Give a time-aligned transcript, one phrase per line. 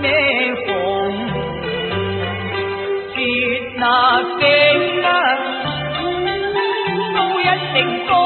[0.00, 0.06] 咩
[0.64, 0.70] 妨？
[3.14, 3.18] 绝
[3.76, 3.82] 那
[4.38, 4.44] 经
[5.02, 5.10] 啊，
[7.16, 7.42] 都一
[7.74, 8.21] 定。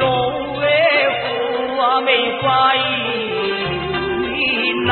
[0.00, 0.04] 老
[0.60, 0.64] 的
[1.20, 1.24] 苦
[1.80, 2.08] 啊未
[2.40, 2.46] 归
[4.84, 4.90] 林，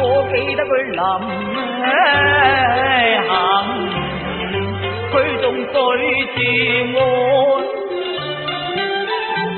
[0.00, 0.02] 我
[0.32, 1.00] 记得佢临
[3.28, 3.32] 行，
[5.12, 5.76] 佢仲对
[6.34, 6.38] 住
[6.94, 6.98] 我，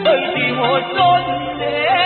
[0.05, 0.63] 对住我
[0.95, 0.99] 真
[1.59, 2.06] 你。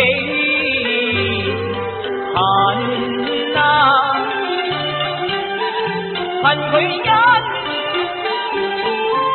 [0.00, 0.14] kỳ
[2.34, 2.82] thành
[3.54, 4.16] nam
[6.42, 6.90] thành nhân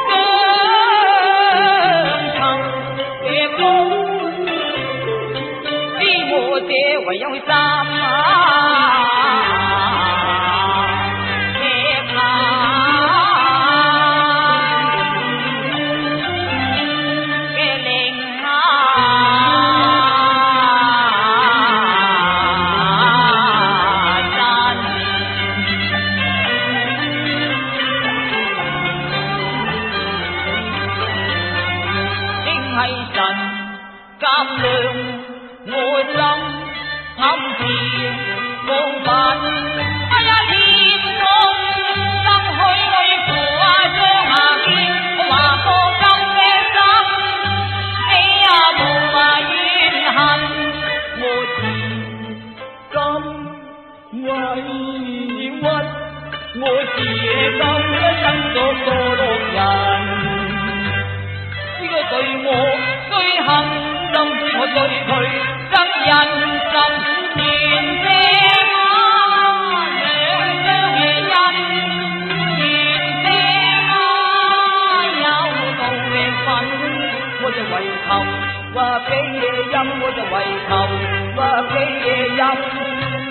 [0.10, 2.60] cơn thần
[3.24, 3.90] kia cung
[6.00, 7.55] đi mùa tiệc và dòng xa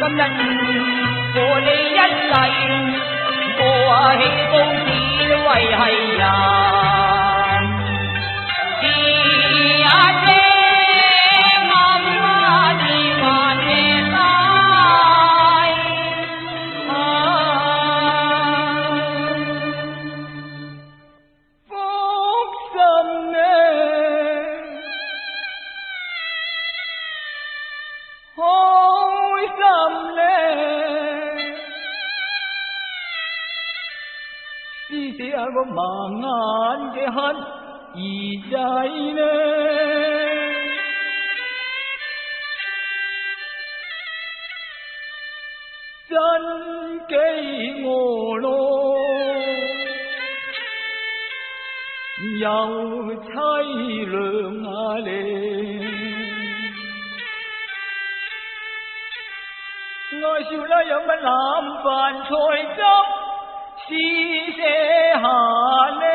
[0.09, 0.21] 人
[1.35, 2.33] 和你一世
[3.59, 4.55] 我啊喜公
[4.87, 4.89] 你
[5.45, 5.83] 为系
[6.17, 6.74] 人
[35.55, 37.37] 뭐 망한 게한
[37.95, 39.21] 이자이네
[47.21, 48.49] 전개이모로
[52.43, 54.13] 양차이릉
[54.67, 55.09] 아래
[60.21, 63.24] ngồi siêu la dẫm bên làm bàn trôi trong
[65.25, 66.15] हानो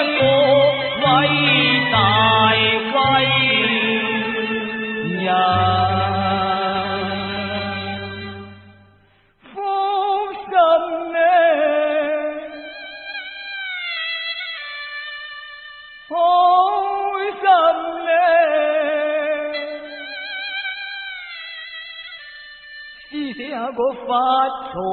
[23.69, 24.89] गुफ़ा छो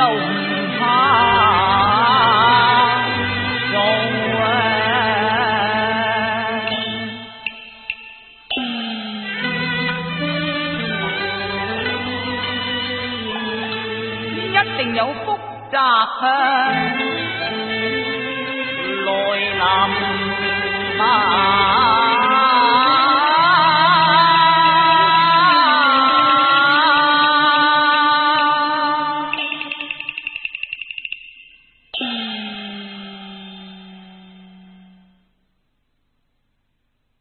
[0.00, 0.06] 就
[0.78, 0.80] 怕
[14.48, 15.36] 一定有复
[15.70, 15.76] 杂
[16.18, 16.26] 向
[19.04, 19.08] 来
[19.58, 19.70] 南。